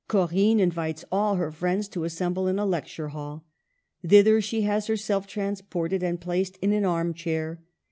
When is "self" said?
4.97-5.27